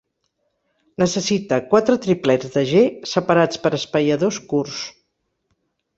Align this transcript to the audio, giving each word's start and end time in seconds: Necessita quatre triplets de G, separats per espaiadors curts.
Necessita 1.03 1.59
quatre 1.73 1.97
triplets 2.05 2.55
de 2.55 2.63
G, 2.71 2.83
separats 3.15 3.63
per 3.67 3.75
espaiadors 3.81 4.41
curts. 4.55 4.83